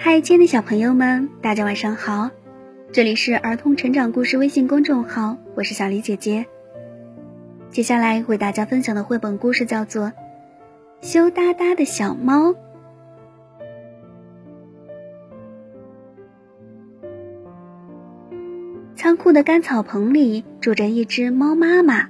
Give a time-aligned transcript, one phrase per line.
[0.00, 2.30] 嗨，亲爱的小朋友们，大家晚上好！
[2.92, 6.46] 这里是儿童成长故事微信公众号，我是小黎姐姐。
[7.72, 10.06] 接下来为大家分享的绘本故事叫做
[11.00, 12.50] 《羞答答的小猫》。
[18.94, 22.08] 仓库的干草棚里住着一只猫妈妈，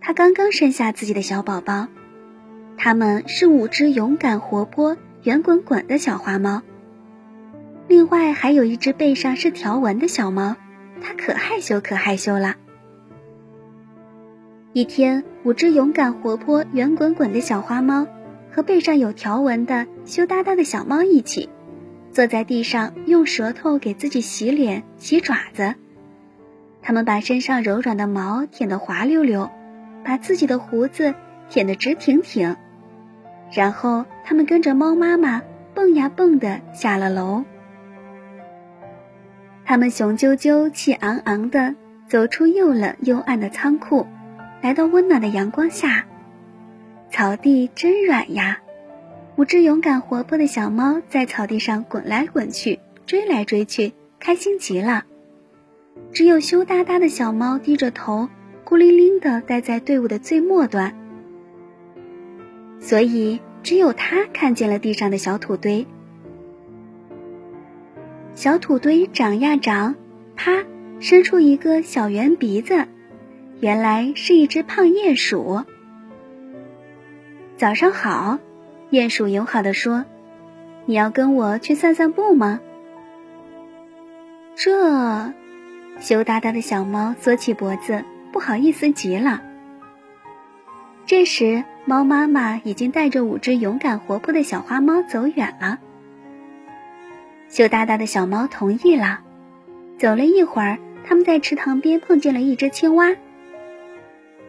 [0.00, 1.86] 它刚刚生下自己的小宝宝。
[2.78, 6.62] 它们是五只勇敢、活泼、圆滚滚的小花猫。
[7.90, 10.54] 另外还有一只背上是条纹的小猫，
[11.02, 12.54] 它可害羞可害羞了。
[14.72, 18.06] 一天，五只勇敢、活泼、圆滚滚的小花猫
[18.52, 21.48] 和背上有条纹的羞答答的小猫一起，
[22.12, 25.74] 坐在地上用舌头给自己洗脸、洗爪子。
[26.82, 29.50] 它们把身上柔软的毛舔得滑溜溜，
[30.04, 31.12] 把自己的胡子
[31.48, 32.54] 舔得直挺挺，
[33.52, 35.42] 然后它们跟着猫妈妈
[35.74, 37.42] 蹦呀蹦的下了楼。
[39.70, 41.76] 它们雄赳赳、气昂昂的
[42.08, 44.04] 走出又冷又暗的仓库，
[44.62, 46.06] 来到温暖的阳光下。
[47.08, 48.62] 草地真软呀！
[49.36, 55.04] 五只勇敢活泼的小猫在草地上滚来滚去，追来追去，开心极了。
[56.12, 58.28] 只有羞答答的小猫低着头，
[58.64, 60.96] 孤零零地待在队伍的最末端。
[62.80, 65.86] 所以，只有它看见了地上的小土堆。
[68.40, 69.96] 小土堆长呀长，
[70.34, 70.64] 啪，
[70.98, 72.86] 伸出一个小圆鼻子，
[73.60, 75.62] 原来是一只胖鼹鼠。
[77.58, 78.38] 早上好，
[78.90, 80.06] 鼹鼠友好地说
[80.88, 82.60] ：“你要跟我去散散步吗？”
[84.56, 85.34] 这。
[86.00, 89.42] 羞答答的小猫缩起脖子，不好意思极了。
[91.04, 95.78] 这时，猫妈妈已经带着五只勇敢活泼的小花猫走远了。
[97.50, 99.20] 羞答答的小猫同意了。
[99.98, 103.14] 走了一会儿，他们在池塘边碰见了一只青蛙。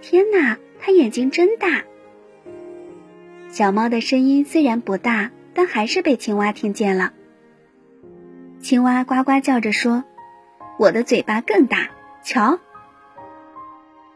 [0.00, 1.82] 天哪，它眼睛真大！
[3.48, 7.12] 小猫的声音虽然不大，但还是被青蛙听见了。
[8.60, 10.04] 青蛙呱呱叫着说。
[10.78, 11.90] 我的嘴巴更大，
[12.22, 12.58] 瞧。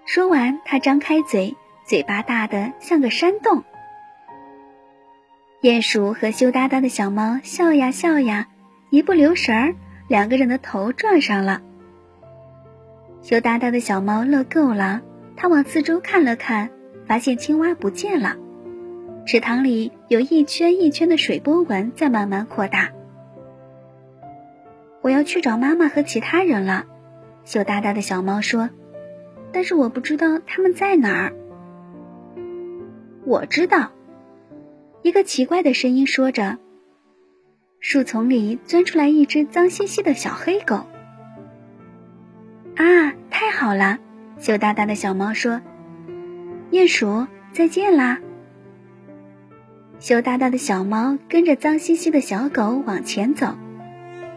[0.06, 3.64] 说完，他张开嘴，嘴巴大的像个山洞。
[5.60, 8.48] 鼹鼠和羞答答的小猫笑呀笑呀，
[8.94, 9.74] 一不留神儿，
[10.06, 11.62] 两个人的头撞上了。
[13.22, 15.02] 羞答答的小猫乐够了，
[15.34, 16.70] 它往四周看了看，
[17.04, 18.36] 发现青蛙不见了，
[19.26, 22.92] 池塘里有一圈一圈的水波纹在慢慢扩大。
[25.02, 26.84] 我要去找妈妈和其他人了，
[27.44, 28.70] 羞答答的小猫说
[29.50, 31.32] ：“但是我不知道他们在哪儿。”
[33.26, 33.90] 我知道，
[35.02, 36.58] 一个奇怪的声音说着。
[37.86, 40.86] 树丛里钻出来一只脏兮兮的小黑狗。
[42.76, 43.98] 啊，太好了！
[44.38, 45.60] 羞答答的小猫说
[46.72, 48.20] ：“鼹鼠，再见啦！”
[50.00, 53.54] 羞答答的小猫跟着脏兮兮的小狗往前走，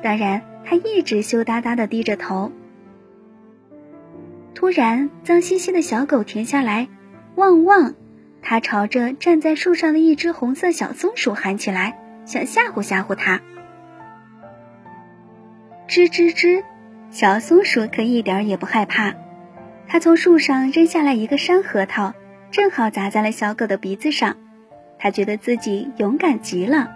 [0.03, 0.41] 当然。
[0.65, 2.51] 它一直羞答答的低着头。
[4.53, 6.89] 突然，脏兮兮的小狗停下来，
[7.35, 7.95] 汪汪！
[8.41, 11.97] 它朝着站在树上的一只红色小松鼠喊起来，
[12.27, 13.41] 想吓唬吓唬它。
[15.87, 16.61] 吱吱吱，
[17.09, 19.15] 小松鼠可一点也不害怕。
[19.87, 22.13] 它从树上扔下来一个山核桃，
[22.51, 24.35] 正好砸在了小狗的鼻子上。
[24.99, 26.91] 它觉得自己勇敢极了。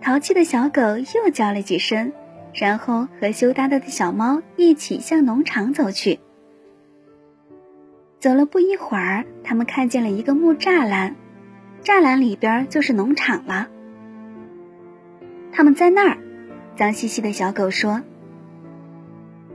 [0.00, 2.12] 淘气的小狗又叫了几声，
[2.52, 6.18] 然后和羞答答的小猫一起向农场走去。
[8.18, 11.14] 走了不一会儿，他们看见了一个木栅栏，
[11.86, 13.68] 栅栏里边就是农场了。
[15.52, 16.18] 他们在那儿，
[16.74, 18.02] 脏兮兮的小狗说。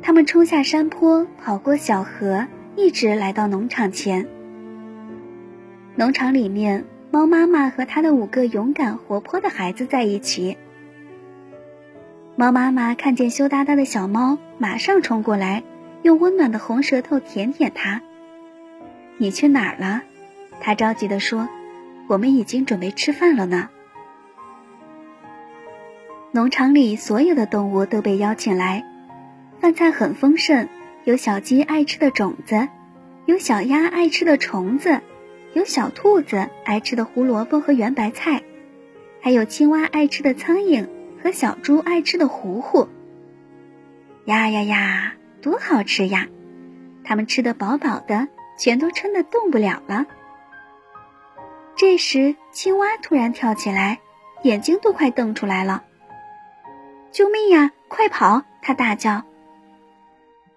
[0.02, 2.48] 他们冲下山坡，跑过小河，
[2.78, 4.30] 一直来到农场前。
[5.96, 6.86] 农场里面。
[7.12, 10.58] 猫妈妈和它的五个勇敢活泼的孩子在一起。
[12.38, 15.64] 猫妈妈看见羞答答的小猫，马上冲过来，
[16.04, 18.02] 用温暖的红舌头舔舔它。
[19.18, 20.04] 你去哪儿了？
[20.62, 21.50] 它着急地说
[22.12, 23.70] ：“我们已经准备吃饭了呢。”
[26.32, 28.86] 农场里所有的动物都被邀请来，
[29.60, 30.68] 饭菜很丰盛，
[31.04, 32.68] 有小鸡爱吃的种子，
[33.26, 35.02] 有小鸭爱吃的虫子。
[35.54, 38.42] 有小兔子爱吃的胡萝卜和圆白菜，
[39.22, 40.88] 还有青蛙爱吃的苍蝇
[41.22, 42.88] 和小猪爱吃的糊糊。
[44.24, 46.30] 呀呀呀，多好吃呀！
[47.04, 50.06] 它们吃得饱饱的，全都撑得动不了了。
[51.82, 54.02] 这时，青蛙突然跳起来，
[54.44, 55.84] 眼睛都快瞪出来了。
[57.12, 57.72] 救命呀！
[57.88, 58.44] 快跑！
[58.62, 59.24] 他大叫。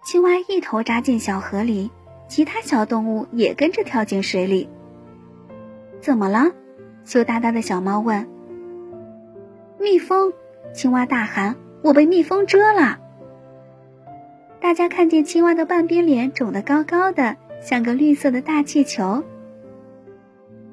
[0.05, 1.91] 青蛙一头扎进小河里，
[2.29, 4.69] 其他小动物也跟着跳进水里。
[6.03, 6.53] 怎么了？
[7.07, 8.29] 羞答答的小猫问。
[9.81, 10.31] 蜜蜂！
[10.75, 12.99] 青蛙大喊：“我被蜜蜂蛰了！”
[14.61, 19.25] 大家看见青蛙的半边脸肿得高高的，像个绿色的大气球。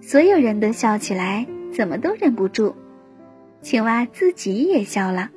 [0.01, 2.75] 所有人都笑起来，怎么都忍不住。
[3.62, 5.30] 青蛙自己也笑了。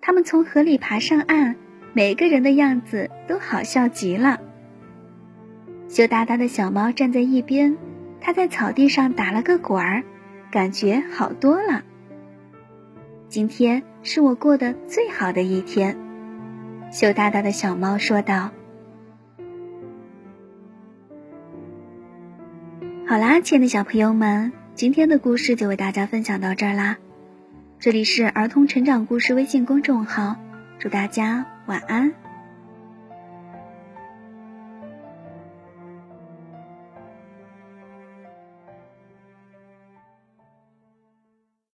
[0.00, 1.54] 他们从河里爬上岸，
[1.92, 4.40] 每个人的样子都好笑极了。
[5.88, 7.76] 羞答答的小猫站在一边，
[8.18, 10.02] 它在草地上打了个滚儿，
[10.50, 11.82] 感觉好多了。
[13.28, 15.96] 今天是我过得最好的一天，
[16.90, 18.50] 羞答答的小猫说道。
[23.12, 26.96] 好啦，亲爱的小朋友们，今天的故事就为大家分享到这儿啦。
[27.78, 30.36] 这里是儿童成长故事微信公众号，
[30.78, 32.14] 祝大家晚安。